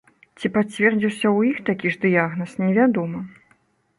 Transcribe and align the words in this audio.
Ці 0.39 0.49
пацвердзіўся 0.53 1.23
ў 1.23 1.39
іх 1.51 1.57
такі 1.69 1.87
ж 1.95 2.01
дыягназ, 2.05 2.55
невядома. 2.63 3.19